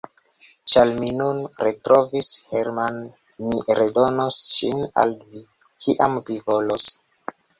Ĉar 0.71 0.91
mi 1.01 1.09
nun 1.17 1.41
retrovis 1.65 2.29
Hermann, 2.53 2.97
mi 3.49 3.59
redonos 3.81 4.39
ŝin 4.55 4.81
al 5.03 5.15
vi, 5.21 5.45
kiam 5.85 6.17
vi 6.31 6.41
volos. 6.49 6.91